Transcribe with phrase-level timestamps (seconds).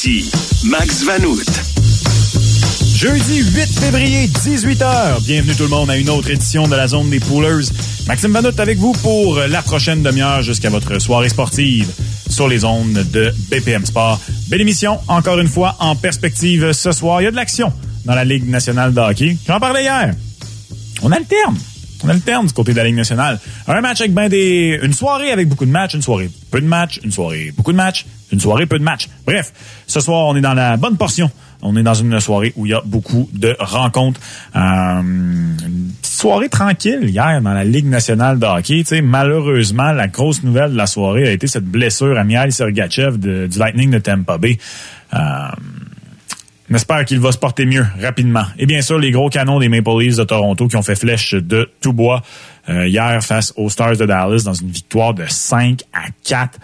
[0.00, 0.30] Voici
[0.66, 1.42] Max Vanout.
[2.94, 5.24] Jeudi 8 février, 18h.
[5.24, 7.64] Bienvenue tout le monde à une autre édition de la zone des poolers.
[8.06, 11.90] Maxime Vanout avec vous pour la prochaine demi-heure jusqu'à votre soirée sportive
[12.30, 14.20] sur les ondes de BPM Sport.
[14.46, 17.20] Belle émission, encore une fois, en perspective ce soir.
[17.20, 17.72] Il y a de l'action
[18.04, 19.36] dans la Ligue nationale de hockey.
[19.48, 20.14] J'en parlais hier.
[21.02, 21.58] On alterne.
[22.04, 23.40] On alterne du côté de la Ligue nationale.
[23.66, 24.32] Un match avec ben.
[24.32, 27.76] Une soirée avec beaucoup de matchs, une soirée peu de matchs, une soirée beaucoup de
[27.76, 29.08] matchs, une soirée peu de matchs.
[29.26, 29.52] Bref,
[29.86, 31.30] ce soir, on est dans la bonne portion.
[31.60, 34.20] On est dans une soirée où il y a beaucoup de rencontres.
[34.54, 38.84] Euh, une soirée tranquille hier dans la Ligue nationale de hockey.
[38.84, 43.18] sais, malheureusement, la grosse nouvelle de la soirée a été cette blessure à Mihail Sergachev
[43.18, 44.58] du Lightning de Tampa Bay.
[45.14, 45.18] Euh,
[46.70, 48.44] on espère qu'il va se porter mieux rapidement.
[48.58, 51.34] Et bien sûr, les gros canons des Maple Leafs de Toronto qui ont fait flèche
[51.34, 52.22] de tout bois
[52.68, 56.58] euh, hier face aux Stars de Dallas dans une victoire de 5 à 4.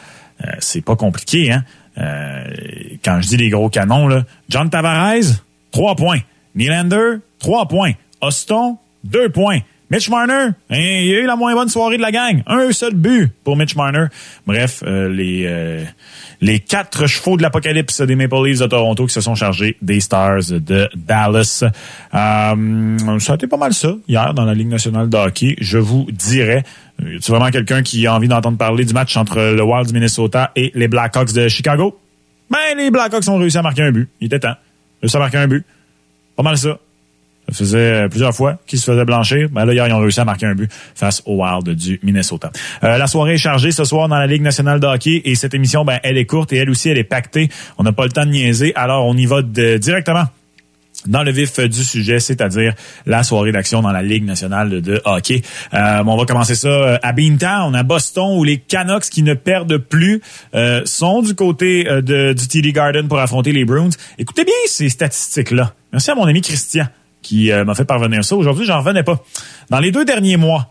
[0.45, 1.65] Euh, c'est pas compliqué, hein?
[1.97, 2.45] Euh,
[3.05, 6.19] quand je dis les gros canons, là, John Tavares, 3 points.
[6.55, 7.93] Nylander, 3 points.
[8.21, 9.61] Austin, 2 points.
[9.95, 12.43] Mitch Marner, hein, il a eu la moins bonne soirée de la gang.
[12.47, 14.07] Un seul but pour Mitch Marner.
[14.47, 15.85] Bref, les
[16.45, 20.01] les quatre chevaux de l'apocalypse des Maple Leafs de Toronto qui se sont chargés des
[20.01, 21.65] Stars de Dallas.
[21.65, 25.79] Euh, ça a été pas mal ça hier dans la Ligue nationale de hockey, je
[25.79, 26.63] vous dirais.
[26.99, 30.53] C'est vraiment quelqu'un qui a envie d'entendre parler du match entre le Wild du Minnesota
[30.55, 31.99] et les Blackhawks de Chicago?
[32.51, 34.09] Ben, les Blackhawks ont réussi à marquer un but.
[34.21, 34.55] Il était temps.
[35.01, 35.65] Réussi à marquer un but.
[36.37, 36.79] Pas mal ça.
[37.49, 39.49] Ça faisait plusieurs fois qu'ils se faisaient blanchir.
[39.51, 42.51] Ben là, hier, ils ont réussi à marquer un but face au Wild du Minnesota.
[42.83, 45.55] Euh, la soirée est chargée ce soir dans la Ligue nationale de hockey et cette
[45.55, 47.49] émission, ben, elle est courte et elle aussi, elle est pactée.
[47.79, 50.27] On n'a pas le temps de niaiser, alors on y va directement
[51.07, 52.75] dans le vif du sujet, c'est-à-dire
[53.07, 55.43] la soirée d'action dans la Ligue nationale de hockey.
[55.75, 59.35] Euh, on va commencer ça euh, à Beantown, à Boston, où les Canucks qui ne
[59.35, 60.23] perdent plus
[60.55, 63.91] euh, sont du côté de, du TD Garden pour affronter les Bruins.
[64.19, 65.75] Écoutez bien ces statistiques-là.
[65.93, 66.87] Merci à mon ami Christian
[67.25, 68.37] qui euh, m'a fait parvenir ça.
[68.37, 69.25] Aujourd'hui, j'en revenais pas.
[69.71, 70.71] Dans les deux derniers mois,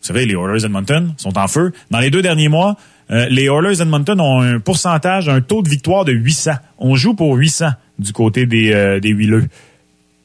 [0.00, 1.72] vous savez, les Oilers Edmonton sont en feu.
[1.92, 2.76] Dans les deux derniers mois,
[3.10, 6.52] euh, les Oilers Edmonton ont un pourcentage, un taux de victoire de 800.
[6.78, 7.68] On joue pour 800
[7.98, 9.48] du côté des, euh, des huileux.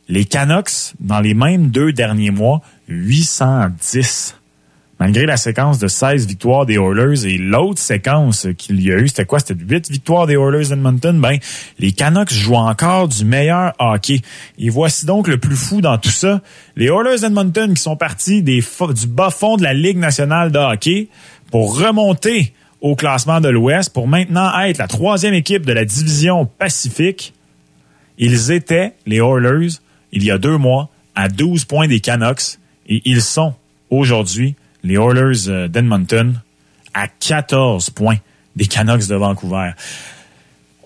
[0.09, 4.35] Les Canucks, dans les mêmes deux derniers mois, 810
[5.03, 9.09] malgré la séquence de 16 victoires des Oilers et l'autre séquence qu'il y a eu,
[9.09, 9.39] c'était quoi?
[9.39, 11.19] C'était 8 victoires des Oilers Edmonton.
[11.19, 11.39] Ben,
[11.77, 14.21] les Canucks jouent encore du meilleur hockey.
[14.57, 16.41] Et voici donc le plus fou dans tout ça.
[16.77, 18.63] Les Oilers Edmonton qui sont partis du
[19.07, 21.09] bas fond de la Ligue nationale de hockey
[21.51, 26.45] pour remonter au classement de l'Ouest pour maintenant être la troisième équipe de la division
[26.45, 27.33] Pacifique.
[28.17, 29.79] Ils étaient, les Oilers,
[30.13, 33.53] il y a deux mois, à 12 points des Canucks et ils sont
[33.89, 36.33] aujourd'hui les Oilers euh, d'Edmonton
[36.93, 38.17] à 14 points
[38.55, 39.71] des Canucks de Vancouver.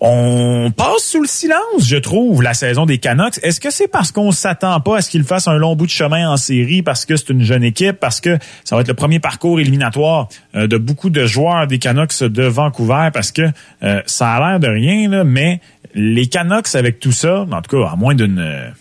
[0.00, 3.40] On passe sous le silence, je trouve, la saison des Canucks.
[3.42, 5.90] Est-ce que c'est parce qu'on s'attend pas à ce qu'ils fassent un long bout de
[5.90, 8.94] chemin en série, parce que c'est une jeune équipe, parce que ça va être le
[8.94, 13.42] premier parcours éliminatoire euh, de beaucoup de joueurs des Canucks de Vancouver, parce que
[13.82, 15.60] euh, ça a l'air de rien, là, mais
[15.94, 18.72] les Canucks avec tout ça, en tout cas, à moins d'une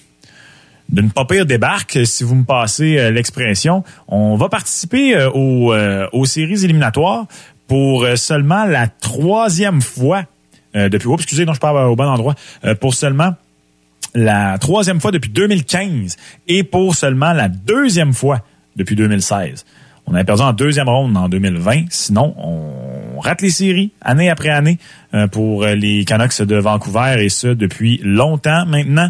[0.89, 3.83] d'une pas pire débarque, si vous me passez euh, l'expression.
[4.07, 7.25] On va participer euh, aux, euh, aux séries éliminatoires
[7.67, 10.23] pour seulement la troisième fois
[10.73, 11.09] depuis.
[11.11, 12.33] Excusez, non, je parle au bon endroit.
[12.79, 13.33] pour seulement
[14.15, 16.15] la troisième fois depuis 2015
[16.47, 18.39] et pour seulement la deuxième fois
[18.77, 19.65] depuis 2016.
[20.07, 21.85] On avait perdu en deuxième ronde en 2020.
[21.90, 24.78] Sinon, on rate les séries année après année
[25.13, 29.09] euh, pour les Canucks de Vancouver et ce depuis longtemps maintenant.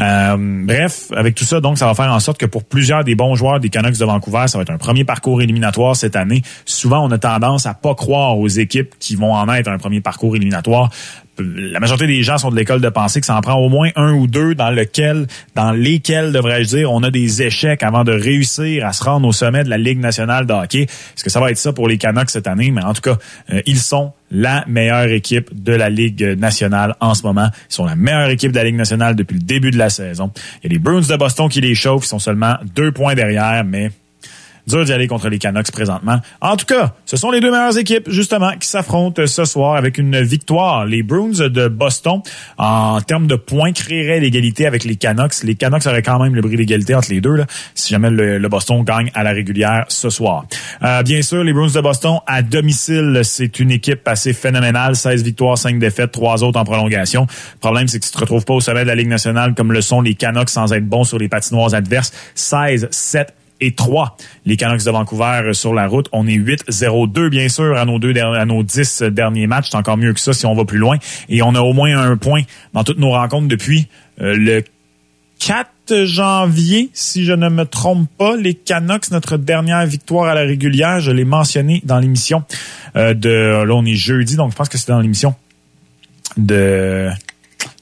[0.00, 3.14] Euh, bref, avec tout ça, donc ça va faire en sorte que pour plusieurs des
[3.14, 6.42] bons joueurs des Canucks de Vancouver, ça va être un premier parcours éliminatoire cette année.
[6.66, 10.00] Souvent, on a tendance à pas croire aux équipes qui vont en être un premier
[10.00, 10.90] parcours éliminatoire
[11.38, 13.90] la majorité des gens sont de l'école de penser que ça en prend au moins
[13.96, 18.92] un ou deux dans lesquels, devrais-je dire, on a des échecs avant de réussir à
[18.92, 20.82] se rendre au sommet de la Ligue nationale de hockey.
[20.82, 22.70] Est-ce que ça va être ça pour les Canucks cette année?
[22.70, 23.18] Mais en tout cas,
[23.52, 27.48] euh, ils sont la meilleure équipe de la Ligue nationale en ce moment.
[27.70, 30.30] Ils sont la meilleure équipe de la Ligue nationale depuis le début de la saison.
[30.62, 32.04] Il y a les Bruins de Boston qui les chauffent.
[32.04, 33.90] Ils sont seulement deux points derrière, mais
[34.66, 36.20] dur d'y aller contre les Canucks présentement.
[36.40, 39.98] En tout cas, ce sont les deux meilleures équipes, justement, qui s'affrontent ce soir avec
[39.98, 40.86] une victoire.
[40.86, 42.22] Les Bruins de Boston,
[42.58, 45.42] en termes de points, créeraient l'égalité avec les Canucks.
[45.42, 48.48] Les Canucks auraient quand même le bris d'égalité entre les deux, là, si jamais le,
[48.48, 50.44] Boston gagne à la régulière ce soir.
[50.82, 54.96] Euh, bien sûr, les Bruins de Boston, à domicile, c'est une équipe assez phénoménale.
[54.96, 57.26] 16 victoires, 5 défaites, 3 autres en prolongation.
[57.54, 59.72] Le problème, c'est que tu te retrouves pas au sommet de la Ligue nationale comme
[59.72, 62.12] le sont les Canucks sans être bons sur les patinoires adverses.
[62.34, 63.34] 16, 7
[63.64, 64.16] et 3.
[64.46, 68.14] Les Canucks de Vancouver sur la route, on est 8-0-2 bien sûr à nos deux
[68.16, 69.68] à nos 10 derniers matchs.
[69.70, 70.98] C'est encore mieux que ça si on va plus loin.
[71.28, 73.88] Et on a au moins un point dans toutes nos rencontres depuis
[74.18, 74.62] le
[75.40, 80.42] 4 janvier, si je ne me trompe pas, les Canucks, notre dernière victoire à la
[80.42, 82.44] régulière, je l'ai mentionné dans l'émission
[82.94, 83.64] de...
[83.64, 85.34] Là, on est jeudi, donc je pense que c'est dans l'émission
[86.36, 87.10] de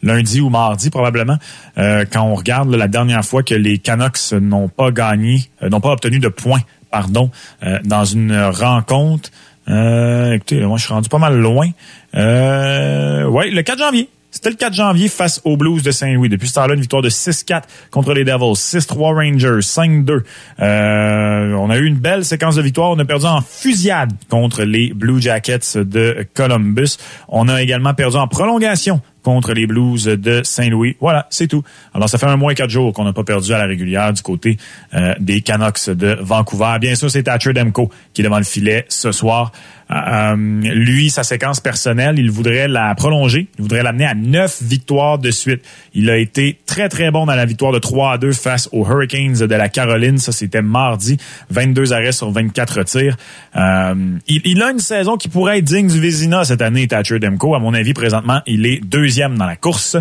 [0.03, 1.39] lundi ou mardi probablement,
[1.79, 5.81] euh, quand on regarde la dernière fois que les Canucks n'ont pas gagné, euh, n'ont
[5.81, 7.31] pas obtenu de points, pardon,
[7.63, 9.31] euh, dans une rencontre.
[9.67, 11.71] écoutez, moi je suis rendu pas mal loin.
[12.15, 14.09] ouais, le 4 janvier.
[14.35, 16.31] C'était le 4 janvier face aux Blues de Saint-Louis.
[16.31, 20.23] Depuis ce temps-là, une victoire de 6-4 contre les Devils, 6-3 Rangers, 5-2.
[20.59, 22.93] on a eu une belle séquence de victoires.
[22.93, 26.97] On a perdu en fusillade contre les Blue Jackets de Columbus.
[27.29, 30.97] On a également perdu en prolongation contre les Blues de Saint-Louis.
[31.01, 31.63] Voilà, c'est tout.
[31.95, 34.13] Alors, ça fait un mois et quatre jours qu'on n'a pas perdu à la régulière
[34.13, 34.57] du côté
[34.95, 36.77] euh, des Canucks de Vancouver.
[36.81, 39.53] Bien sûr, c'est Thatcher Demko qui est devant le filet ce soir.
[39.93, 43.49] Euh, lui, sa séquence personnelle, il voudrait la prolonger.
[43.59, 45.63] Il voudrait l'amener à neuf victoires de suite.
[45.95, 48.87] Il a été très, très bon dans la victoire de 3 à 2 face aux
[48.87, 50.19] Hurricanes de la Caroline.
[50.19, 51.19] Ça, c'était mardi.
[51.51, 53.17] 22 arrêts sur 24 tirs.
[53.57, 53.95] Euh,
[54.27, 57.55] il, a une saison qui pourrait être digne du Vézina cette année, Thatcher Demko.
[57.55, 58.83] À mon avis, présentement, il est
[59.13, 59.99] deuxième dans la course.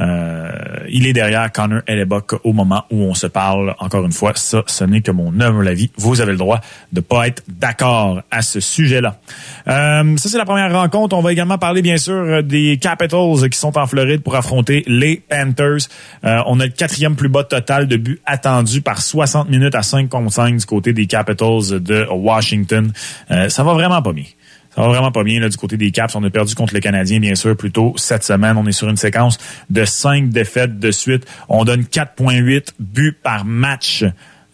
[0.00, 0.50] Euh,
[0.88, 3.74] il est derrière Connor Hellebuck au moment où on se parle.
[3.78, 5.90] Encore une fois, ça, ce n'est que mon humble avis.
[5.98, 9.18] Vous avez le droit de pas être d'accord à ce sujet-là.
[9.68, 11.14] Euh, ça, c'est la première rencontre.
[11.14, 15.22] On va également parler, bien sûr, des Capitals qui sont en Floride pour affronter les
[15.28, 15.88] Panthers.
[16.24, 19.82] Euh, on a le quatrième plus bas total de buts attendu par 60 minutes à
[19.82, 22.90] 5 contre 5 du côté des Capitals de Washington.
[23.28, 24.24] ça va vraiment pas bien.
[24.74, 26.14] Ça va vraiment pas bien là, du côté des Caps.
[26.16, 28.56] On a perdu contre les Canadiens, bien sûr, plus tôt cette semaine.
[28.56, 29.38] On est sur une séquence
[29.70, 31.26] de cinq défaites de suite.
[31.48, 34.04] On donne 4,8 buts par match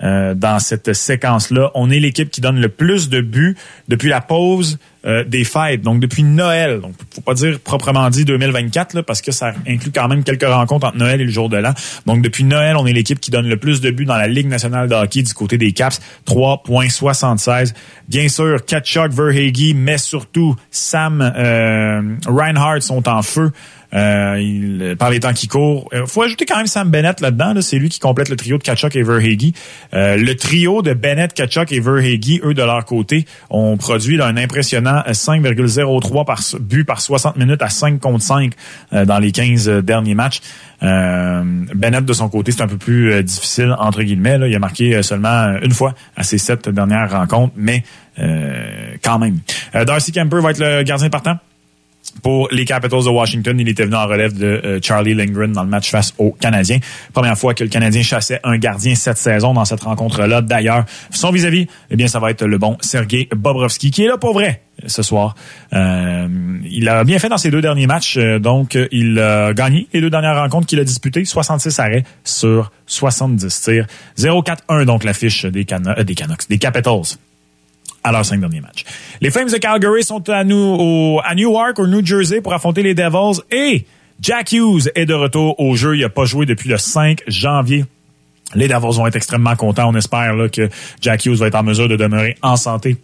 [0.02, 1.70] euh, dans cette séquence-là.
[1.75, 3.56] On est l'équipe qui donne le plus de buts
[3.88, 6.81] depuis la pause euh, des fêtes, donc depuis Noël.
[6.81, 10.44] Donc, faut pas dire proprement dit 2024, là, parce que ça inclut quand même quelques
[10.44, 11.73] rencontres entre Noël et le jour de l'an.
[12.06, 14.49] Donc, depuis Noël, on est l'équipe qui donne le plus de buts dans la Ligue
[14.49, 17.73] nationale de hockey du côté des Caps, 3,76.
[18.08, 23.53] Bien sûr, Kachuk, Verhage, mais surtout Sam euh, Reinhardt sont en feu.
[23.93, 25.88] Euh, par les temps qui courent.
[25.93, 27.61] Il euh, faut ajouter quand même Sam Bennett là-dedans.
[27.61, 29.50] C'est lui qui complète le trio de Kachuk et Verhage.
[29.94, 34.37] Euh, le trio de Bennett, Kachuk et Verhage, eux, de leur côté, ont produit un
[34.37, 38.53] impressionnant 5,03 par but par 60 minutes à 5 contre 5
[39.07, 40.41] dans les 15 derniers matchs.
[40.81, 44.39] Bennett, de son côté, c'est un peu plus difficile, entre guillemets.
[44.49, 47.85] Il a marqué seulement une fois à ses sept dernières rencontres, mais
[49.03, 49.39] quand même.
[49.73, 51.39] Darcy Kemper va être le gardien partant
[52.23, 55.62] pour les Capitals de Washington, il était venu en relève de euh, Charlie Lindgren dans
[55.62, 56.79] le match face aux Canadiens.
[57.12, 60.43] Première fois que le Canadien chassait un gardien cette saison dans cette rencontre-là.
[60.43, 64.19] D'ailleurs, son vis-à-vis, eh bien, ça va être le bon Sergei Bobrovski qui est là
[64.19, 65.35] pour vrai ce soir.
[65.73, 66.29] Euh,
[66.71, 68.17] il a bien fait dans ses deux derniers matchs.
[68.17, 71.25] Euh, donc, il a gagné les deux dernières rencontres qu'il a disputées.
[71.25, 73.87] 66 arrêts sur 70 tirs.
[74.19, 77.17] 0-4-1 donc l'affiche des, des Canucks, des Capitals
[78.02, 78.85] à cinq derniers matchs.
[79.20, 83.41] Les Flames de Calgary sont à, au, Newark, au New Jersey, pour affronter les Devils.
[83.50, 83.85] Et
[84.20, 85.97] Jack Hughes est de retour au jeu.
[85.97, 87.85] Il n'a pas joué depuis le 5 janvier.
[88.55, 89.88] Les Devils vont être extrêmement contents.
[89.88, 90.69] On espère que
[91.00, 92.97] Jack Hughes va être en mesure de demeurer en santé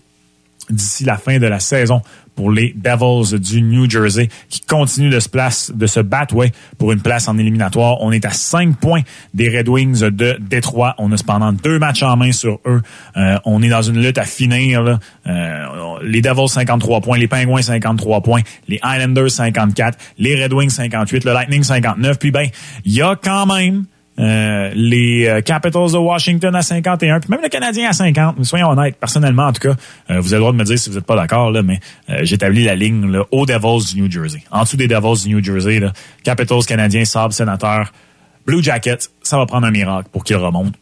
[0.70, 2.02] d'ici la fin de la saison
[2.36, 6.34] pour les Devils du New Jersey qui continuent de se place, de se battre
[6.78, 7.96] pour une place en éliminatoire.
[8.02, 9.00] On est à 5 points
[9.35, 10.94] des Red Wings de Détroit.
[10.99, 12.82] On a cependant deux matchs en main sur eux.
[13.16, 14.99] Euh, on est dans une lutte à finir.
[15.26, 15.66] Euh,
[16.02, 21.25] les Devils 53 points, les Penguins 53 points, les Islanders 54, les Red Wings 58,
[21.25, 22.18] le Lightning 59.
[22.18, 22.49] Puis ben,
[22.85, 23.87] il y a quand même
[24.18, 28.37] euh, les euh, Capitals de Washington à 51, puis même le Canadien à 50.
[28.38, 29.76] Mais soyons honnêtes, personnellement, en tout cas,
[30.11, 31.80] euh, vous avez le droit de me dire si vous n'êtes pas d'accord, là, mais
[32.23, 34.42] j'établis la ligne là, aux Devils du New Jersey.
[34.50, 35.92] En dessous des Devils du New Jersey, là,
[36.25, 37.92] Capitals, Canadiens, Sabres, Sénateurs,
[38.46, 40.78] Blue Jackets, ça va prendre un miracle pour qu'ils remontent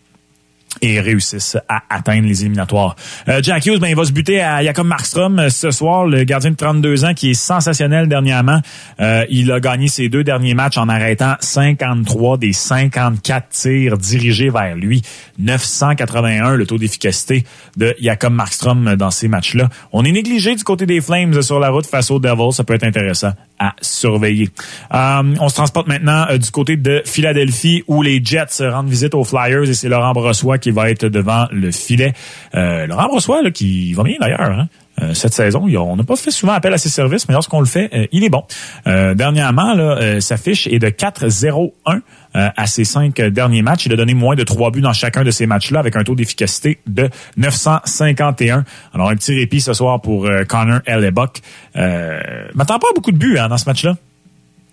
[0.83, 2.97] et réussissent à atteindre les éliminatoires.
[3.29, 6.25] Euh, Jack Hughes, ben, il va se buter à Jacob Markstrom euh, ce soir, le
[6.25, 8.61] gardien de 32 ans qui est sensationnel dernièrement.
[9.01, 14.51] Euh, il a gagné ses deux derniers matchs en arrêtant 53 des 54 tirs dirigés
[14.51, 15.03] vers lui.
[15.39, 17.45] 981 le taux d'efficacité
[17.77, 19.69] de Jacob Markstrom dans ces matchs-là.
[19.93, 22.53] On est négligé du côté des Flames sur la route face aux Devils.
[22.53, 24.51] Ça peut être intéressant à surveiller.
[24.91, 29.69] on se transporte maintenant du côté de Philadelphie où les Jets rendent visite aux Flyers
[29.69, 32.15] et c'est Laurent Brossois qui va être devant le filet.
[32.55, 34.69] Euh, Laurent Brossois, qui va bien d'ailleurs, hein?
[35.13, 35.67] cette saison.
[35.77, 38.29] On n'a pas fait souvent appel à ses services, mais lorsqu'on le fait, il est
[38.29, 38.45] bon.
[38.87, 39.75] dernièrement,
[40.21, 41.71] sa fiche est de 4-0-1
[42.33, 43.87] à ses cinq derniers matchs.
[43.87, 46.15] Il a donné moins de trois buts dans chacun de ces matchs-là avec un taux
[46.15, 48.65] d'efficacité de 951.
[48.95, 51.43] Alors, un petit répit ce soir pour Connor Hellebuck.
[51.77, 52.21] Euh,
[52.55, 53.97] m'attends pas beaucoup de buts hein, dans ce match-là.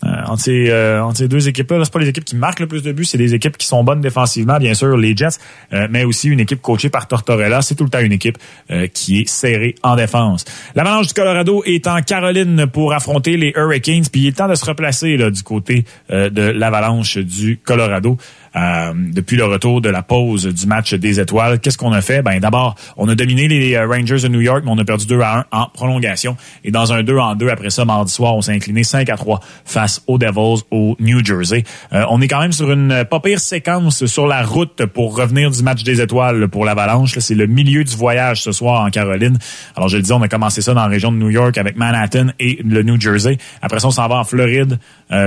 [0.04, 2.68] Euh, entre, ces, euh, entre, ces, deux équipes-là, c'est pas les équipes qui marquent le
[2.68, 5.38] plus de buts, c'est des équipes qui sont bonnes défensivement, bien sûr, les Jets,
[5.74, 7.62] euh, mais aussi une équipe coachée par Tortorella.
[7.62, 8.38] C'est tout le temps une équipe
[8.72, 10.46] euh, qui est serrée en défense.
[10.76, 14.56] L'Avalanche du Colorado est en Caroline pour affronter les Hurricanes, puis il est temps de
[14.56, 18.18] se replacer là, du côté de l'Avalanche du Colorado.
[18.56, 21.60] Euh, depuis le retour de la pause du match des étoiles.
[21.60, 22.22] Qu'est-ce qu'on a fait?
[22.22, 25.06] Ben d'abord, on a dominé les euh, Rangers de New York, mais on a perdu
[25.06, 26.36] 2 à 1 en prolongation.
[26.66, 29.16] Et dans un 2 en 2 après ça, mardi soir, on s'est incliné 5 à
[29.16, 31.64] 3 face aux Devils au New Jersey.
[31.94, 35.50] Euh, on est quand même sur une pas pire séquence sur la route pour revenir
[35.50, 37.18] du match des étoiles pour l'Avalanche.
[37.20, 39.38] C'est le milieu du voyage ce soir en Caroline.
[39.78, 41.78] Alors je le dis, on a commencé ça dans la région de New York avec
[41.78, 43.38] Manhattan et le New Jersey.
[43.62, 44.78] Après ça, on s'en va en Floride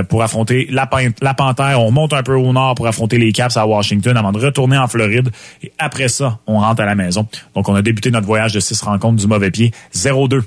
[0.09, 0.89] pour affronter la,
[1.21, 1.81] la Panthère.
[1.81, 4.77] On monte un peu au nord pour affronter les Caps à Washington avant de retourner
[4.77, 5.29] en Floride.
[5.63, 7.27] Et après ça, on rentre à la maison.
[7.55, 9.71] Donc, on a débuté notre voyage de six rencontres du mauvais pied.
[9.93, 10.43] 0-2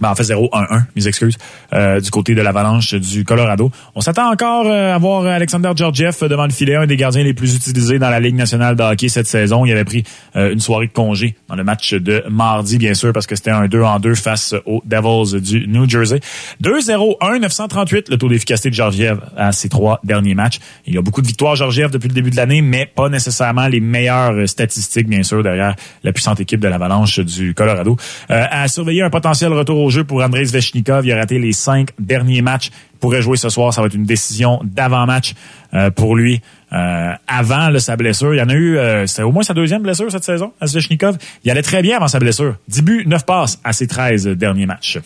[0.00, 1.36] ben, en fait 0-1-1, mes excuses,
[1.72, 3.70] euh, du côté de l'Avalanche du Colorado.
[3.94, 7.34] On s'attend encore euh, à voir Alexander Georgiev devant le filet, un des gardiens les
[7.34, 9.64] plus utilisés dans la Ligue nationale de hockey cette saison.
[9.64, 10.04] Il avait pris
[10.36, 13.50] euh, une soirée de congé dans le match de mardi, bien sûr, parce que c'était
[13.50, 16.20] un 2 en 2 face aux Devils du New Jersey.
[16.62, 20.58] 2-0-1, 938, le taux d'efficacité de Georgiev à ses trois derniers matchs.
[20.86, 23.68] Il y a beaucoup de victoires Georgiev depuis le début de l'année, mais pas nécessairement
[23.68, 25.74] les meilleures statistiques, bien sûr, derrière
[26.04, 27.96] la puissante équipe de l'Avalanche du Colorado.
[28.28, 31.06] à surveiller un potentiel retour au jeu pour Andrei Zvechnikov.
[31.06, 32.70] Il a raté les cinq derniers matchs.
[32.94, 33.72] Il pourrait jouer ce soir.
[33.74, 35.34] Ça va être une décision d'avant-match
[35.74, 36.40] euh, pour lui.
[36.72, 39.82] Euh, avant sa blessure, il y en a eu, euh, c'était au moins sa deuxième
[39.82, 41.16] blessure cette saison à Zvechnikov.
[41.44, 42.56] Il allait très bien avant sa blessure.
[42.68, 44.98] 10 buts, 9 passes à ses 13 derniers matchs.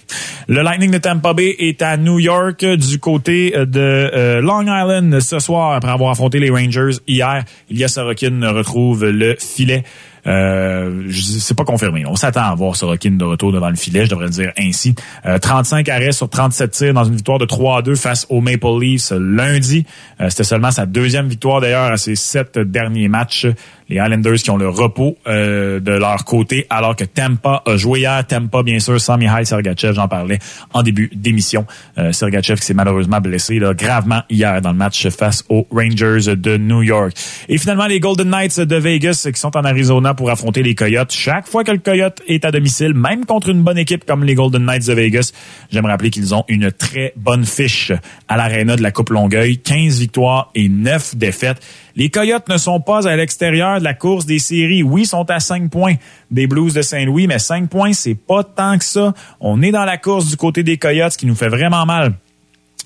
[0.48, 5.38] Le Lightning de Tampa Bay est à New York du côté de Long Island ce
[5.38, 7.44] soir après avoir affronté les Rangers hier.
[7.70, 9.84] Ilya Sorokin retrouve le filet.
[10.26, 12.04] Euh, c'est pas confirmé.
[12.06, 14.94] On s'attend à voir Sorokin de retour devant le filet, je devrais le dire ainsi.
[15.24, 18.80] 35 euh, arrêts sur 37 tirs dans une victoire de 3 2 face aux Maple
[18.80, 19.86] Leafs lundi.
[20.20, 23.46] Euh, c'était seulement sa deuxième victoire d'ailleurs à ses sept derniers matchs
[23.90, 28.00] les Islanders qui ont le repos euh, de leur côté, alors que Tampa a joué
[28.00, 28.24] hier.
[28.26, 30.38] Tampa, bien sûr, sans Mihail Sergachev, j'en parlais
[30.72, 31.66] en début d'émission.
[31.98, 36.36] Euh, Sergachev qui s'est malheureusement blessé là, gravement hier dans le match face aux Rangers
[36.36, 37.12] de New York.
[37.48, 41.12] Et finalement, les Golden Knights de Vegas qui sont en Arizona pour affronter les Coyotes.
[41.12, 44.36] Chaque fois que le Coyote est à domicile, même contre une bonne équipe comme les
[44.36, 45.32] Golden Knights de Vegas,
[45.70, 47.90] j'aime rappeler qu'ils ont une très bonne fiche
[48.28, 49.58] à l'aréna de la Coupe Longueuil.
[49.58, 51.60] 15 victoires et 9 défaites.
[51.96, 54.82] Les Coyotes ne sont pas à l'extérieur de la course des séries.
[54.82, 55.94] Oui, ils sont à 5 points
[56.30, 59.14] des Blues de Saint-Louis, mais 5 points, c'est pas tant que ça.
[59.40, 62.14] On est dans la course du côté des Coyotes, ce qui nous fait vraiment mal.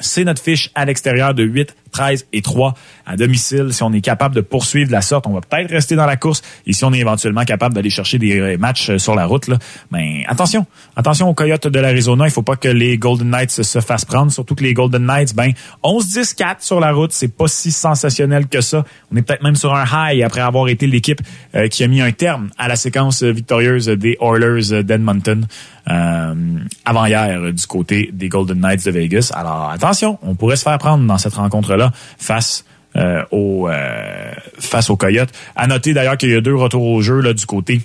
[0.00, 2.74] C'est notre fiche à l'extérieur de 8 13 et 3
[3.06, 3.68] à domicile.
[3.72, 6.42] Si on est capable de poursuivre la sorte, on va peut-être rester dans la course.
[6.66, 9.46] Et si on est éventuellement capable d'aller chercher des euh, matchs euh, sur la route,
[9.46, 9.58] là,
[9.92, 12.26] ben attention, attention aux Coyotes de l'Arizona.
[12.26, 14.32] Il faut pas que les Golden Knights se fassent prendre.
[14.32, 15.52] Surtout que les Golden Knights, ben
[15.84, 18.84] 11-10-4 sur la route, c'est pas si sensationnel que ça.
[19.12, 21.20] On est peut-être même sur un high après avoir été l'équipe
[21.54, 25.46] euh, qui a mis un terme à la séquence victorieuse des Oilers d'Edmonton
[25.86, 29.30] avant hier du côté des Golden Knights de Vegas.
[29.34, 31.83] Alors attention, on pourrait se faire prendre dans cette rencontre-là
[32.18, 32.64] face
[32.96, 35.30] euh, aux euh, face aux Coyotes.
[35.56, 37.80] À noter d'ailleurs qu'il y a deux retours au jeu là du côté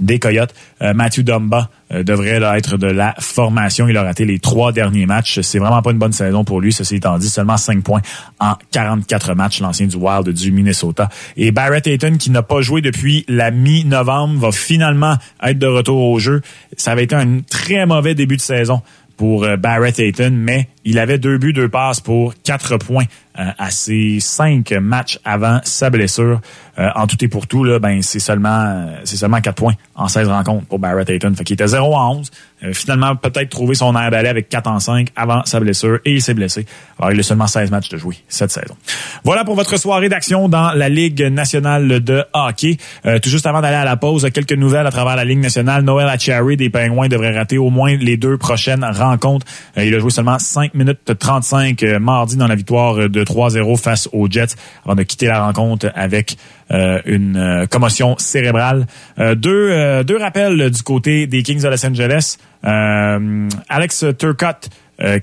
[0.00, 0.54] des Coyotes.
[0.82, 3.88] Euh, Matthew Dumba devrait être de la formation.
[3.88, 5.40] Il a raté les trois derniers matchs.
[5.40, 6.72] C'est vraiment pas une bonne saison pour lui.
[6.72, 8.02] Ceci étant dit, seulement 5 points
[8.38, 11.08] en 44 matchs, l'ancien du Wild du Minnesota.
[11.36, 16.08] Et Barrett Hayton, qui n'a pas joué depuis la mi-novembre, va finalement être de retour
[16.08, 16.40] au jeu.
[16.76, 18.80] Ça avait été un très mauvais début de saison
[19.16, 23.04] pour Barrett Hayton, mais il avait deux buts, deux passes pour quatre points
[23.38, 26.40] euh, à ses cinq matchs avant sa blessure.
[26.78, 30.08] Euh, en tout et pour tout, là, ben c'est seulement c'est seulement quatre points en
[30.08, 31.34] 16 rencontres pour Barrett Hayton.
[31.36, 32.30] Fait qu'il était 0 à 11.
[32.62, 36.14] Euh, finalement, peut-être trouvé son air d'aller avec 4 en 5 avant sa blessure et
[36.14, 36.64] il s'est blessé.
[36.98, 38.76] Alors, il a seulement 16 matchs de jouer cette saison.
[39.24, 42.78] Voilà pour votre soirée d'action dans la Ligue nationale de hockey.
[43.04, 45.82] tout juste avant d'aller à la pause, quelques nouvelles à travers la Ligue nationale.
[45.82, 49.46] Noël Achary des Pingouins devrait rater au moins les deux prochaines rencontres.
[49.76, 54.08] il a joué seulement 5 minutes 35 euh, mardi dans la victoire de 3-0 face
[54.12, 56.36] aux Jets avant de quitter la rencontre avec
[56.70, 58.86] euh, une euh, commotion cérébrale.
[59.18, 62.36] deux, deux rappels du côté des Kings de Los Angeles.
[62.62, 64.70] Alex Turcotte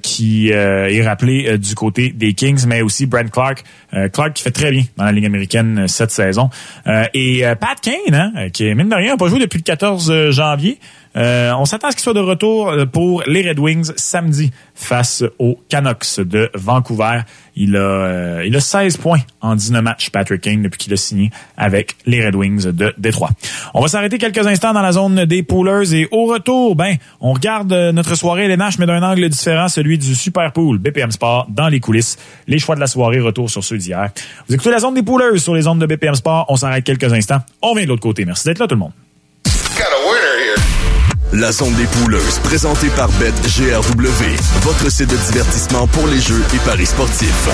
[0.01, 3.63] qui est rappelé du côté des Kings, mais aussi Brent Clark.
[4.11, 6.49] Clark qui fait très bien dans la Ligue américaine cette saison.
[7.13, 10.79] et Pat Kane, hein, qui, mine de rien, n'a pas joué depuis le 14 janvier.
[11.17, 14.51] Euh, on s'attend à ce qu'il soit de retour euh, pour les Red Wings samedi
[14.75, 17.21] face aux Canucks de Vancouver.
[17.55, 20.97] Il a, euh, il a 16 points en 19 matchs, Patrick Kane, depuis qu'il a
[20.97, 23.31] signé avec les Red Wings de Détroit.
[23.73, 27.33] On va s'arrêter quelques instants dans la zone des poolers et au retour, ben, on
[27.33, 31.67] regarde notre soirée LNH, mais d'un angle différent, celui du Super Pool BPM Sport dans
[31.67, 32.17] les coulisses.
[32.47, 34.11] Les choix de la soirée, retour sur ceux d'hier.
[34.47, 36.45] Vous écoutez la zone des poolers sur les zones de BPM Sport.
[36.49, 37.39] On s'arrête quelques instants.
[37.63, 38.23] On vient de l'autre côté.
[38.23, 39.06] Merci d'être là, tout le monde.
[41.33, 44.23] La zone des pouleuses, présentée par BetGRW,
[44.61, 47.49] votre site de divertissement pour les jeux et paris sportifs.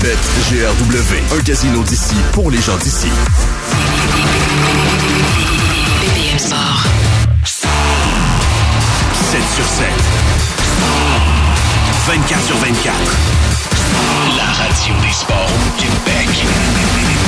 [0.00, 3.08] BetGRW, un casino d'ici pour les gens d'ici.
[6.00, 6.84] BPM Sport.
[9.30, 9.86] 7 sur 7.
[12.06, 12.94] 24 sur 24.
[14.36, 16.28] La radio des sports au Québec.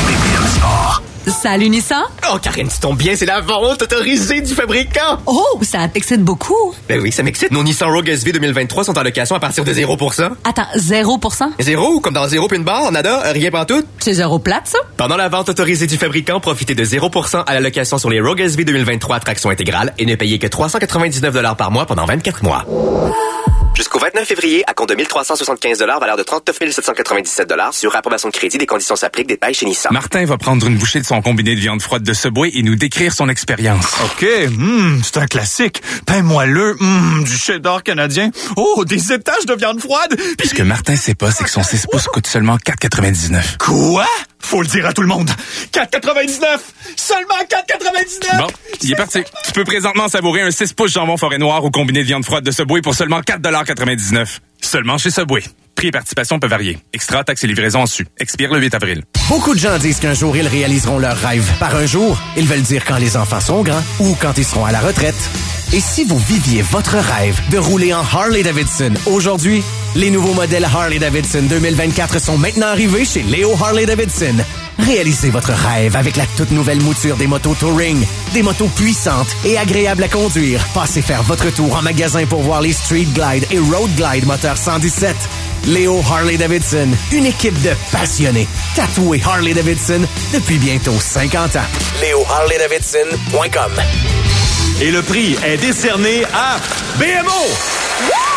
[0.06, 1.02] BPM Sport.
[1.26, 2.02] Salut Nissan.
[2.32, 5.18] Oh, Karine, tu tombes bien, c'est la vente autorisée du fabricant.
[5.26, 6.74] Oh, ça t'excite beaucoup.
[6.88, 7.50] Ben oui, ça m'excite.
[7.50, 10.30] Nos Nissan Rogue SV 2023 sont en location à partir de 0%.
[10.44, 11.50] Attends, 0%?
[11.58, 13.84] Zéro, comme dans zéro puis une barre, nada, rien pas tout?
[13.98, 14.78] C'est zéro plate, ça?
[14.96, 18.40] Pendant la vente autorisée du fabricant, profitez de 0% à la location sur les Rogue
[18.40, 22.64] SV 2023 traction intégrale et ne payez que 399 par mois pendant 24 mois.
[23.80, 28.58] Jusqu'au 29 février, à compte de 1375 valeur de 39 797 sur approbation de crédit,
[28.58, 29.90] des conditions s'appliquent, détails chez Nissan.
[29.90, 32.76] Martin va prendre une bouchée de son combiné de viande froide de Subway et nous
[32.76, 33.86] décrire son expérience.
[34.04, 35.80] OK, hmm, c'est un classique.
[36.04, 38.28] Pain moelleux, hmm, du cheddar canadien.
[38.56, 40.14] Oh, des étages de viande froide.
[40.36, 43.56] Puis ce que Martin sait pas, c'est que son 6 pouces coûte seulement 4,99.
[43.56, 44.04] Quoi?
[44.40, 45.30] Faut le dire à tout le monde.
[45.72, 46.58] 4,99!
[46.96, 48.38] Seulement 4,99!
[48.38, 48.46] Bon,
[48.82, 49.22] il est parti.
[49.44, 52.42] Tu peux présentement savourer un 6 pouces jambon forêt noire au combiné de viande froide
[52.42, 54.49] de Subway pour seulement 4,99 1999.
[54.60, 55.42] Seulement chez Subway.
[55.74, 56.78] Prix et participation peuvent varier.
[56.92, 58.06] Extra, taxes et livraison en su.
[58.18, 59.02] Expire le 8 avril.
[59.28, 61.50] Beaucoup de gens disent qu'un jour, ils réaliseront leur rêve.
[61.58, 64.64] Par un jour, ils veulent dire quand les enfants sont grands ou quand ils seront
[64.64, 65.14] à la retraite.
[65.72, 69.62] Et si vous viviez votre rêve de rouler en Harley-Davidson aujourd'hui,
[69.94, 74.34] les nouveaux modèles Harley-Davidson 2024 sont maintenant arrivés chez Léo Harley-Davidson.
[74.78, 78.04] Réalisez votre rêve avec la toute nouvelle mouture des motos Touring.
[78.32, 80.64] Des motos puissantes et agréables à conduire.
[80.74, 84.49] Passez faire votre tour en magasin pour voir les Street Glide et Road Glide moteur
[84.56, 85.14] 117.
[85.66, 88.48] Léo Harley-Davidson, une équipe de passionnés.
[88.74, 90.00] Tatoués Harley-Davidson
[90.32, 91.60] depuis bientôt 50 ans.
[92.00, 93.72] LéoHarley-Davidson.com
[94.80, 96.56] Et le prix est décerné à
[96.98, 98.29] BMO!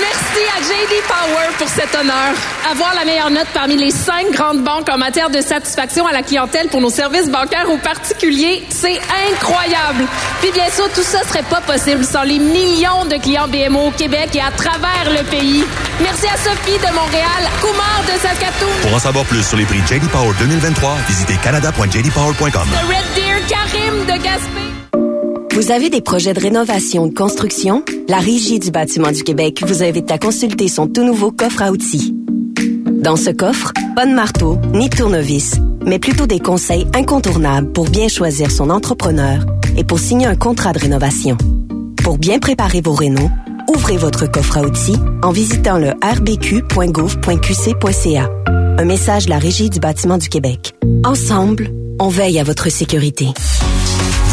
[0.00, 2.34] Merci à JD Power pour cet honneur.
[2.70, 6.22] Avoir la meilleure note parmi les cinq grandes banques en matière de satisfaction à la
[6.22, 10.04] clientèle pour nos services bancaires aux particuliers, c'est incroyable.
[10.42, 13.90] Puis bien sûr, tout ça serait pas possible sans les millions de clients BMO au
[13.92, 15.64] Québec et à travers le pays.
[16.00, 19.80] Merci à Sophie de Montréal, Kumar de Saskatoon, Pour en savoir plus sur les prix
[19.86, 22.68] JD Power 2023, visitez canada.jdpower.com.
[22.68, 24.75] de Red Deer, Karim de Gaspé.
[25.56, 27.82] Vous avez des projets de rénovation ou de construction?
[28.10, 31.72] La Régie du bâtiment du Québec vous invite à consulter son tout nouveau coffre à
[31.72, 32.14] outils.
[32.90, 35.54] Dans ce coffre, pas de marteau ni de tournevis,
[35.86, 39.46] mais plutôt des conseils incontournables pour bien choisir son entrepreneur
[39.78, 41.38] et pour signer un contrat de rénovation.
[42.04, 43.30] Pour bien préparer vos rénaux,
[43.66, 48.30] ouvrez votre coffre à outils en visitant le rbq.gouv.qc.ca.
[48.46, 50.74] Un message de la Régie du bâtiment du Québec.
[51.02, 53.28] Ensemble, on veille à votre sécurité.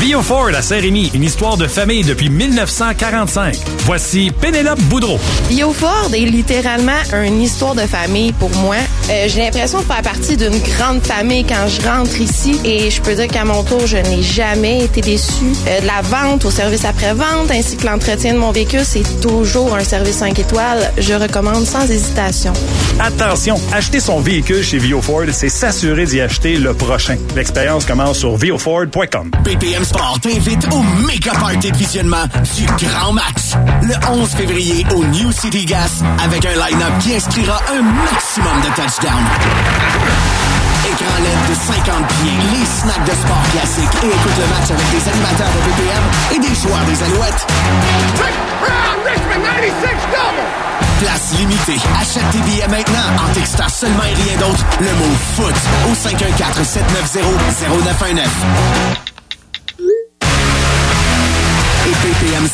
[0.04, 3.56] Vio Ford à Saint-Rémy, une histoire de famille depuis 1945.
[3.86, 5.18] Voici Pénélope Boudreau.
[5.48, 6.92] Bio Ford est littéralement
[7.24, 8.76] une histoire de famille pour moi.
[9.10, 13.02] Euh, J'ai l'impression de faire partie d'une grande famille quand je rentre ici et je
[13.02, 15.54] peux dire qu'à mon tour, je n'ai jamais été déçue.
[15.70, 19.74] Euh, de la vente au service après-vente ainsi que l'entretien de mon véhicule, c'est toujours
[19.74, 20.92] un service 5 étoiles.
[20.98, 22.52] Je recommande sans hésitation.
[23.00, 27.16] Attention, acheter son véhicule chez Vio Ford, c'est s'assurer d'y acheter le prochain.
[27.38, 29.32] L'expérience commence sur vioford.com.
[29.46, 32.26] BPM Sport t'invite au méga party de visionnement
[32.56, 37.60] du Grand Max le 11 février au New City Gas avec un line-up qui inscrira
[37.70, 39.30] un maximum de touchdowns
[40.90, 44.90] écran LED de 50 pieds, les snacks de sport classiques et écoute le match avec
[44.92, 46.04] des animateurs de BPM
[46.34, 47.48] et des joueurs des Alouettes.
[51.00, 51.82] Place limitée.
[52.02, 55.56] Achète tes billets maintenant en textant seulement et rien d'autre le mot foot
[55.92, 59.13] au 514 790 0919.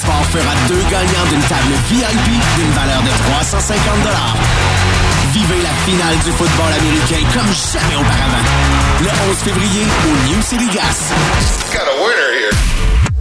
[0.01, 3.79] Sport fera deux gagnants d'une table VIP d'une valeur de 350
[5.33, 8.45] Vivez la finale du football américain comme jamais auparavant.
[9.01, 11.13] Le 11 février au New City Gas.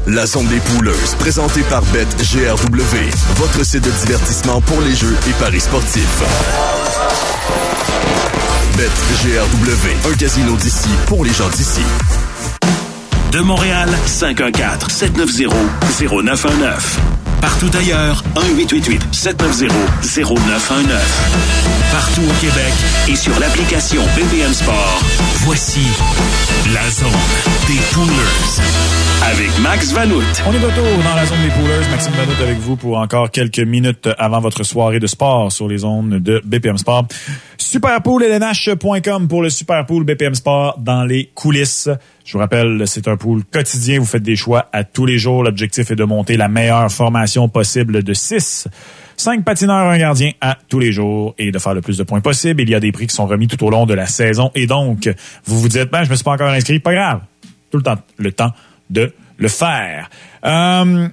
[0.07, 2.97] La zone des pouleuses, présentée par BetGRW,
[3.37, 6.23] votre site de divertissement pour les jeux et paris sportifs.
[8.77, 11.83] BetGRW, un casino d'ici pour les gens d'ici.
[13.33, 16.99] De Montréal, 514-790-0919.
[17.43, 19.69] Partout ailleurs, 1-888-790-0919.
[21.93, 22.73] Partout au Québec
[23.09, 25.01] et sur l'application BPM Sport,
[25.45, 25.87] voici
[26.73, 27.13] la zone
[27.67, 28.63] des Poolers
[29.31, 30.23] avec Max Vanout.
[30.47, 31.87] On est retour dans la zone des poolers.
[31.91, 35.79] Maxime Vanout avec vous pour encore quelques minutes avant votre soirée de sport sur les
[35.79, 37.07] zones de BPM Sport.
[37.59, 41.91] Superpool.lnh.com pour le Superpool BPM Sport dans les coulisses.
[42.25, 43.99] Je vous rappelle, c'est un pool quotidien.
[43.99, 45.43] Vous faites des choix à tous les jours.
[45.43, 48.69] L'objectif est de monter la meilleure formation possible de 6
[49.19, 52.21] cinq patineurs, un gardien à tous les jours et de faire le plus de points
[52.21, 52.63] possible.
[52.63, 54.51] Il y a des prix qui sont remis tout au long de la saison.
[54.55, 55.11] Et donc,
[55.45, 56.79] vous vous dites, ben, je me suis pas encore inscrit.
[56.79, 57.21] Pas grave.
[57.71, 58.53] Tout le temps, le temps
[58.89, 60.09] de le faire.
[60.45, 61.09] Euh,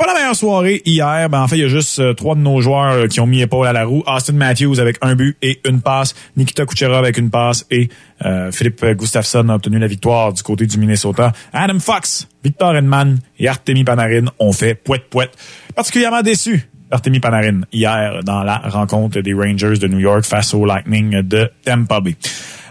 [0.00, 1.28] pas la meilleure soirée hier.
[1.28, 3.26] Ben, en fait, il y a juste euh, trois de nos joueurs euh, qui ont
[3.26, 4.02] mis épaule à la roue.
[4.06, 6.14] Austin Matthews avec un but et une passe.
[6.38, 7.66] Nikita Kucherov avec une passe.
[7.70, 7.90] Et
[8.24, 11.32] euh, Philippe Gustafsson a obtenu la victoire du côté du Minnesota.
[11.52, 15.36] Adam Fox, Victor Edman et Artemi Panarin ont fait poète-poète.
[15.76, 20.64] Particulièrement déçu Artemi Panarin hier dans la rencontre des Rangers de New York face au
[20.64, 22.16] Lightning de Tampa Bay.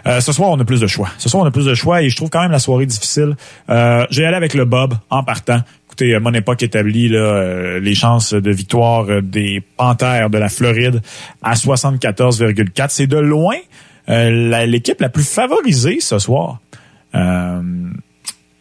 [0.06, 1.08] Euh, ce soir, on a plus de choix.
[1.18, 3.36] Ce soir, on a plus de choix et je trouve quand même la soirée difficile.
[3.68, 5.60] Euh, J'ai allé avec le Bob en partant.
[6.20, 11.02] Mon époque établie là, euh, les chances de victoire euh, des Panthères de la Floride
[11.42, 12.86] à 74,4.
[12.88, 13.56] C'est de loin
[14.08, 16.60] euh, l'équipe la, plus favorisée ce soir.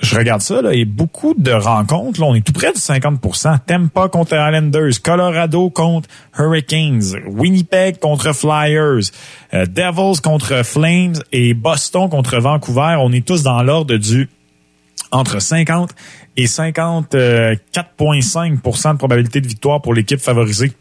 [0.01, 4.33] Je regarde ça, et beaucoup de rencontres, on est tout près du 50% Tampa contre
[4.33, 9.11] Islanders, Colorado contre Hurricanes, Winnipeg contre Flyers,
[9.51, 12.95] Devils contre Flames et Boston contre Vancouver.
[12.97, 14.29] On est tous dans l'ordre du
[15.11, 15.93] entre 50
[16.37, 20.71] et 54,5% de probabilité de victoire pour l'équipe favorisée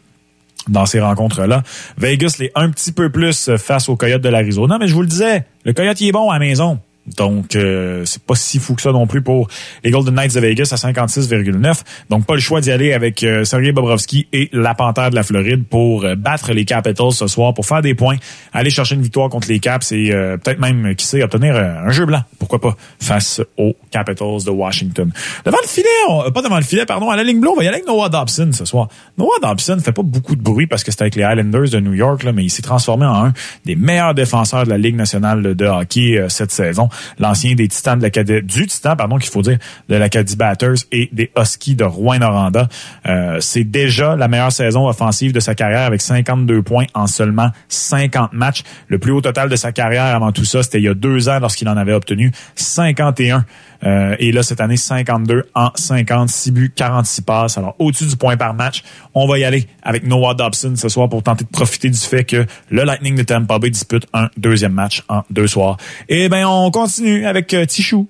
[0.67, 1.63] dans ces rencontres-là.
[1.97, 5.07] Vegas l'est un petit peu plus face au Coyote de l'Arizona, mais je vous le
[5.07, 6.79] disais, le Coyote il est bon à la maison.
[7.17, 9.47] Donc, euh, c'est pas si fou que ça non plus pour
[9.83, 11.81] les Golden Knights de Vegas à 56,9.
[12.09, 15.23] Donc, pas le choix d'y aller avec euh, Sergei Bobrovski et la Panthère de la
[15.23, 18.17] Floride pour euh, battre les Capitals ce soir, pour faire des points,
[18.53, 21.89] aller chercher une victoire contre les Caps et euh, peut-être même, qui sait, obtenir un
[21.91, 25.11] jeu blanc, pourquoi pas, face aux Capitals de Washington.
[25.45, 27.67] Devant le filet, pas devant le filet, pardon, à la ligne bleue, on va y
[27.67, 28.87] aller avec Noah Dobson ce soir.
[29.17, 31.93] Noah Dobson fait pas beaucoup de bruit parce que c'était avec les Islanders de New
[31.93, 33.33] York, là, mais il s'est transformé en un
[33.65, 36.89] des meilleurs défenseurs de la Ligue nationale de hockey cette saison
[37.19, 39.57] l'ancien des Titans de l'Acadie, du Titan, pardon, qu'il faut dire,
[39.87, 42.67] de l'Acadie Batters et des Huskies de Rouen-Noranda.
[43.07, 47.49] Euh, c'est déjà la meilleure saison offensive de sa carrière avec 52 points en seulement
[47.67, 48.63] 50 matchs.
[48.87, 51.29] Le plus haut total de sa carrière avant tout ça, c'était il y a deux
[51.29, 53.45] ans lorsqu'il en avait obtenu 51.
[53.83, 57.57] Euh, et là, cette année, 52 en 56 buts, 46 passes.
[57.57, 61.09] Alors, au-dessus du point par match, on va y aller avec Noah Dobson ce soir
[61.09, 64.73] pour tenter de profiter du fait que le Lightning de Tampa Bay dispute un deuxième
[64.73, 65.77] match en deux soirs.
[66.07, 68.07] Et ben, on continue avec euh, Tichou.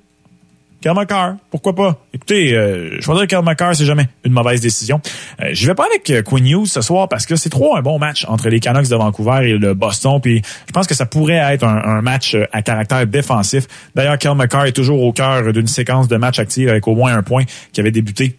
[0.82, 2.06] Kermaker, pourquoi pas?
[2.14, 5.02] Écoutez, euh, choisir Kermaker, c'est jamais une mauvaise décision.
[5.42, 7.82] Euh, je vais pas avec euh, Quinn Hughes ce soir parce que c'est trop un
[7.82, 10.22] bon match entre les Canucks de Vancouver et le Boston.
[10.22, 13.66] Puis je pense que ça pourrait être un, match euh, à caractère défensif.
[13.94, 17.24] D'ailleurs, Kermaker est toujours au cœur d'une séquence de matchs actifs avec au moins un
[17.24, 18.38] point qui avait débuté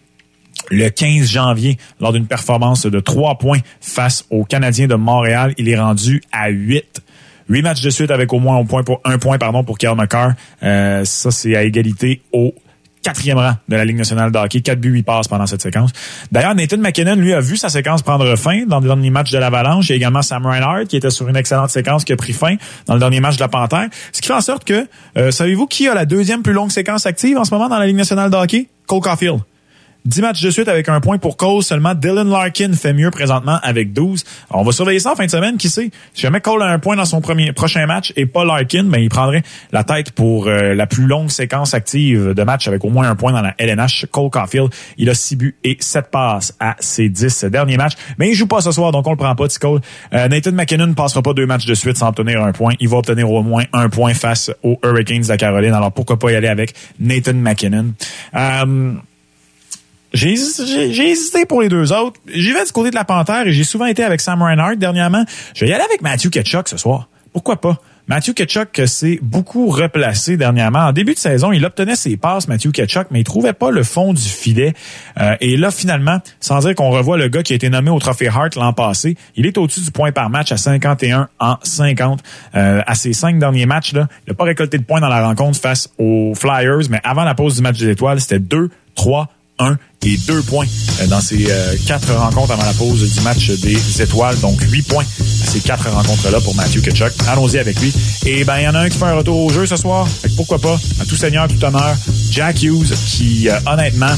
[0.71, 5.53] le 15 janvier lors d'une performance de trois points face aux Canadiens de Montréal.
[5.57, 7.01] Il est rendu à 8
[7.49, 9.95] Huit matchs de suite avec au moins un point pour un point pardon pour Kyle
[9.95, 10.33] McCarr.
[10.63, 12.53] Euh, ça c'est à égalité au
[13.01, 14.61] quatrième rang de la Ligue nationale de hockey.
[14.61, 15.91] Quatre buts, huit passes pendant cette séquence.
[16.31, 19.37] D'ailleurs, Nathan McKinnon, lui, a vu sa séquence prendre fin dans le dernier match de
[19.37, 19.89] l'Avalanche.
[19.89, 22.33] Il y a également Sam Reinhardt, qui était sur une excellente séquence, qui a pris
[22.33, 23.87] fin dans le dernier match de la Panthère.
[24.11, 27.05] Ce qui fait en sorte que, euh, savez-vous qui a la deuxième plus longue séquence
[27.05, 28.67] active en ce moment dans la Ligue nationale de hockey?
[28.87, 29.39] Cole Caulfield.
[30.05, 31.63] 10 matchs de suite avec un point pour Cole.
[31.63, 34.23] Seulement Dylan Larkin fait mieux présentement avec 12.
[34.49, 35.57] Alors, on va surveiller ça en fin de semaine.
[35.57, 35.91] Qui sait?
[36.13, 38.99] Si jamais Cole a un point dans son premier prochain match et pas Larkin, ben,
[38.99, 42.89] il prendrait la tête pour euh, la plus longue séquence active de match avec au
[42.89, 44.07] moins un point dans la LNH.
[44.11, 47.93] Cole Caulfield, il a 6 buts et 7 passes à ses 10 derniers matchs.
[48.17, 49.81] Mais il joue pas ce soir, donc on le prend pas, Cole.
[50.13, 52.73] Euh, Nathan McKinnon ne passera pas deux matchs de suite sans obtenir un point.
[52.79, 55.73] Il va obtenir au moins un point face aux Hurricanes de la Caroline.
[55.73, 57.93] Alors, pourquoi pas y aller avec Nathan McKinnon?
[58.35, 58.93] Euh,
[60.13, 62.19] j'ai hésité pour les deux autres.
[62.33, 65.23] J'y vais du côté de la Panthère et j'ai souvent été avec Sam Reinhardt dernièrement.
[65.55, 67.07] Je vais y aller avec Matthew Ketchuk ce soir.
[67.33, 67.79] Pourquoi pas?
[68.07, 70.79] Matthew Ketchuk s'est beaucoup replacé dernièrement.
[70.79, 73.83] En début de saison, il obtenait ses passes, Matthew Ketchuk, mais il trouvait pas le
[73.83, 74.73] fond du filet.
[75.19, 77.99] Euh, et là, finalement, sans dire qu'on revoit le gars qui a été nommé au
[77.99, 82.21] Trophée Hart l'an passé, il est au-dessus du point par match à 51 en 50.
[82.55, 85.25] Euh, à ses cinq derniers matchs, là, il n'a pas récolté de points dans la
[85.25, 89.29] rencontre face aux Flyers, mais avant la pause du match des étoiles, c'était 2, 3,
[89.61, 90.65] 1 et 2 points
[91.07, 94.39] dans ces euh, quatre rencontres avant la pause du match des étoiles.
[94.39, 95.05] Donc 8 points
[95.51, 97.11] ces quatre rencontres-là pour Matthew Kachuk.
[97.27, 97.93] Allons-y avec lui.
[98.25, 100.07] Et ben, il y en a un qui fait un retour au jeu ce soir.
[100.07, 100.79] Fait que pourquoi pas?
[100.99, 101.95] À tout seigneur, tout honneur.
[102.31, 104.15] Jack Hughes, qui, euh, honnêtement,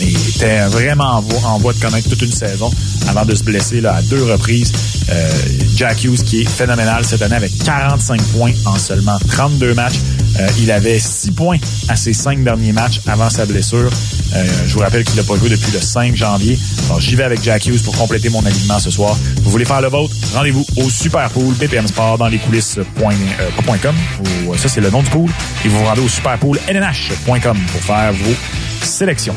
[0.00, 2.70] était vraiment en voie, de connaître toute une saison
[3.08, 4.72] avant de se blesser là, à deux reprises.
[5.10, 5.32] Euh,
[5.76, 10.00] Jack Hughes qui est phénoménal cette année avec 45 points en seulement 32 matchs.
[10.38, 13.90] Euh, il avait 6 points à ses 5 derniers matchs avant sa blessure.
[14.34, 16.58] Euh, je vous rappelle qu'il n'a pas joué depuis le 5 janvier.
[16.86, 19.16] Alors j'y vais avec Jack Hughes pour compléter mon alignement ce soir.
[19.42, 20.14] Vous voulez faire le vôtre?
[20.34, 25.10] Rendez-vous au Superpool BPM Sport dans les coulisses point, euh, ça c'est le nom du
[25.10, 25.30] pool.
[25.64, 28.34] Et vous vous rendez au Superpool LNH.com pour faire vos
[28.82, 29.34] sélections.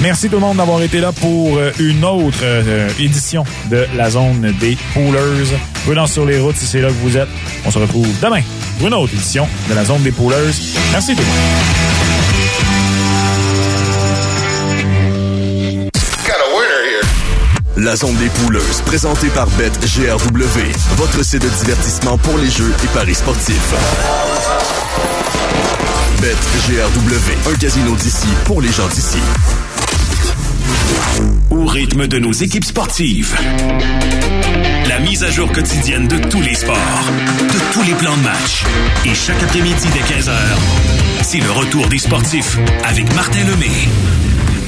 [0.00, 4.10] Merci tout le monde d'avoir été là pour euh, une autre euh, édition de la
[4.10, 5.56] zone des Poolers.
[5.84, 7.28] Prudence sur les routes si c'est là que vous êtes.
[7.64, 8.40] On se retrouve demain
[8.78, 10.52] pour une autre édition de la zone des Poolers.
[10.92, 12.52] Merci tout le monde.
[17.78, 20.60] La zone des pouleuses, présentée par BetGRW,
[20.96, 23.74] votre site de divertissement pour les jeux et paris sportifs.
[26.20, 29.18] BetGRW, un casino d'ici pour les gens d'ici.
[31.72, 33.34] Rythme de nos équipes sportives.
[34.88, 38.64] La mise à jour quotidienne de tous les sports, de tous les plans de match.
[39.06, 40.32] Et chaque après-midi dès 15h,
[41.22, 43.70] c'est le retour des sportifs avec Martin Lemay.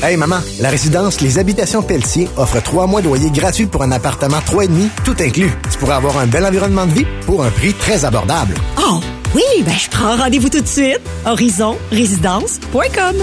[0.02, 3.92] Hey maman, la résidence Les Habitations Pelletier offre trois mois de loyer gratuit pour un
[3.92, 5.52] appartement 3,5, tout inclus.
[5.70, 8.54] Tu pourrais avoir un bel environnement de vie pour un prix très abordable.
[8.78, 9.00] Oh,
[9.34, 11.00] oui, ben je prends rendez-vous tout de suite.
[11.26, 13.16] Horizonrésidence.com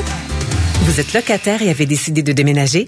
[0.83, 2.87] Vous êtes locataire et avez décidé de déménager?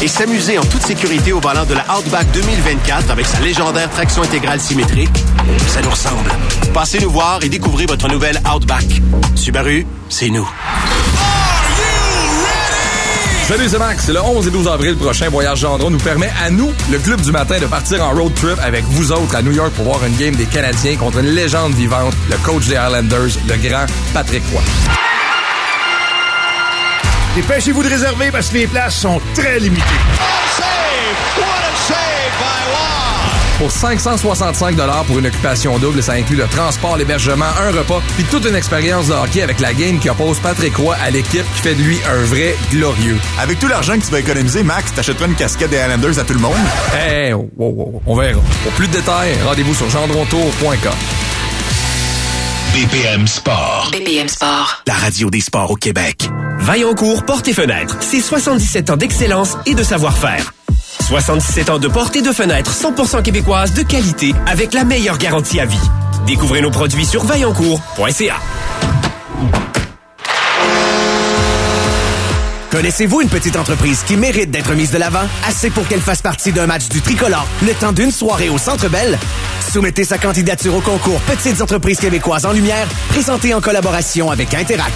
[0.00, 4.22] Et s'amuser en toute sécurité au volant de la Outback 2024 avec sa légendaire traction
[4.22, 5.24] intégrale symétrique,
[5.66, 6.30] ça nous ressemble.
[6.72, 8.84] Passez nous voir et découvrez votre nouvelle Outback.
[9.34, 10.48] Subaru, c'est nous.
[13.48, 14.08] Salut, c'est Max.
[14.08, 17.32] Le 11 et 12 avril prochain, Voyage Gendron nous permet à nous, le club du
[17.32, 20.14] matin, de partir en road trip avec vous autres à New York pour voir une
[20.16, 24.62] game des Canadiens contre une légende vivante, le coach des Islanders, le grand Patrick Roy.
[27.34, 29.84] Dépêchez-vous de réserver parce que les places sont très limitées.
[33.58, 34.76] Pour 565
[35.08, 39.08] pour une occupation double, ça inclut le transport, l'hébergement, un repas, puis toute une expérience
[39.08, 41.98] de hockey avec la game qui oppose Patrick Roy à l'équipe qui fait de lui
[42.08, 43.18] un vrai glorieux.
[43.40, 46.34] Avec tout l'argent que tu vas économiser, Max, t'achèteras une casquette des Islanders à tout
[46.34, 46.54] le monde?
[47.10, 48.40] Eh, wow, wow, wow, on verra.
[48.62, 51.27] Pour plus de détails, rendez-vous sur gendrontour.com.
[52.78, 53.90] BPM Sport.
[53.90, 54.84] BPM Sport.
[54.86, 56.28] La radio des sports au Québec.
[56.58, 60.54] Vaillancourt Porte et Fenêtres, c'est 77 ans d'excellence et de savoir-faire.
[61.08, 65.58] 77 ans de portes et de fenêtres 100% québécoises de qualité avec la meilleure garantie
[65.58, 65.76] à vie.
[66.24, 68.36] Découvrez nos produits sur vaillancourt.ca.
[72.70, 76.52] Connaissez-vous une petite entreprise qui mérite d'être mise de l'avant, assez pour qu'elle fasse partie
[76.52, 79.18] d'un match du tricolore le temps d'une soirée au Centre Bell?
[79.72, 84.92] Soumettez sa candidature au concours Petites entreprises québécoises en lumière, présenté en collaboration avec Interac.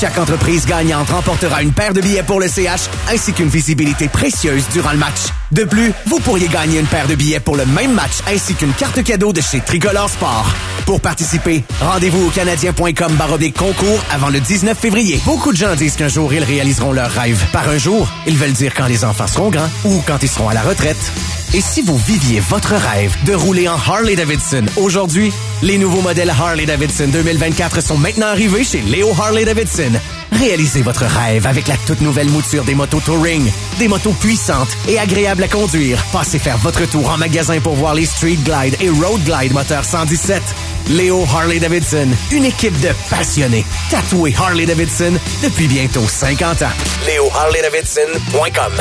[0.00, 4.64] Chaque entreprise gagnante remportera une paire de billets pour le CH ainsi qu'une visibilité précieuse
[4.72, 5.18] durant le match.
[5.52, 8.72] De plus, vous pourriez gagner une paire de billets pour le même match ainsi qu'une
[8.72, 10.52] carte cadeau de chez Tricolore Sport.
[10.86, 15.20] Pour participer, rendez-vous au canadien.com baroblique concours avant le 19 février.
[15.24, 17.11] Beaucoup de gens disent qu'un jour ils réaliseront leur
[17.52, 20.48] Par un jour, ils veulent dire quand les enfants seront grands ou quand ils seront
[20.48, 21.41] à la retraite.
[21.54, 26.30] Et si vous viviez votre rêve de rouler en Harley Davidson aujourd'hui, les nouveaux modèles
[26.30, 29.92] Harley Davidson 2024 sont maintenant arrivés chez Léo Harley Davidson.
[30.32, 33.52] Réalisez votre rêve avec la toute nouvelle mouture des motos Touring.
[33.78, 36.02] Des motos puissantes et agréables à conduire.
[36.10, 39.84] Passez faire votre tour en magasin pour voir les Street Glide et Road Glide moteur
[39.84, 40.42] 117.
[40.88, 43.66] Léo Harley Davidson, une équipe de passionnés.
[43.90, 45.12] Tatoués Harley Davidson
[45.42, 46.72] depuis bientôt 50 ans.
[47.06, 47.28] Léo
[47.62, 48.72] Davidson.com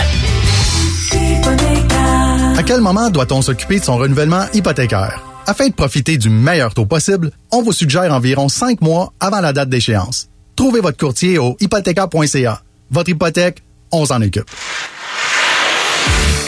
[2.62, 5.24] À quel moment doit-on s'occuper de son renouvellement hypothécaire?
[5.48, 9.52] Afin de profiter du meilleur taux possible, on vous suggère environ 5 mois avant la
[9.52, 10.30] date d'échéance.
[10.56, 12.62] Trouvez votre courtier au hypothécaire.ca.
[12.92, 14.46] Votre hypothèque, on s'en occupe.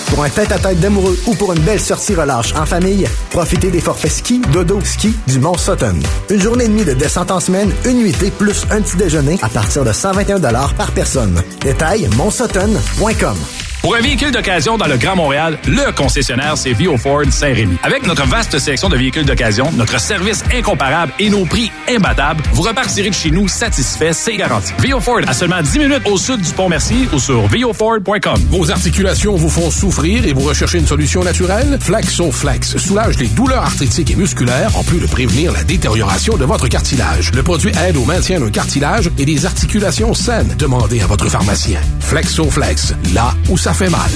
[0.09, 4.11] Pour un tête-à-tête d'amoureux ou pour une belle sortie relâche en famille, profitez des forfaits
[4.11, 5.95] ski, dodo, ski du Mont Sutton.
[6.29, 9.49] Une journée et demie de descente en semaine, une nuitée plus un petit déjeuner à
[9.49, 10.39] partir de 121
[10.77, 11.41] par personne.
[11.61, 13.35] Détail, montsutton.com.
[13.83, 17.75] Pour un véhicule d'occasion dans le Grand Montréal, le concessionnaire, c'est Vio Ford Saint-Rémy.
[17.83, 22.61] Avec notre vaste sélection de véhicules d'occasion, notre service incomparable et nos prix imbattables, vous
[22.61, 24.71] repartirez de chez nous satisfait, c'est garanti.
[24.79, 28.41] Vio Ford, à seulement 10 minutes au sud du Pont-Mercier ou sur vioford.com.
[28.51, 31.77] Vos articulations vous font souffrir et vous recherchez une solution naturelle?
[31.81, 36.69] Flexo-Flex soulage les douleurs arthritiques et musculaires en plus de prévenir la détérioration de votre
[36.69, 37.33] cartilage.
[37.33, 40.55] Le produit aide au maintien d'un cartilage et des articulations saines.
[40.57, 41.81] Demandez à votre pharmacien.
[41.99, 44.11] Flexo-Flex, là où fait mal.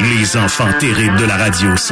[0.00, 1.90] Les enfants terribles de la radio sont